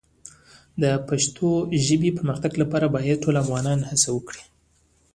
[0.81, 1.49] د پښتو
[1.85, 4.43] ژبې د پرمختګ لپاره باید ټول افغانان هڅه وکړي.